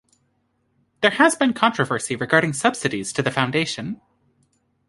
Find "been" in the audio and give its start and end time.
1.35-1.53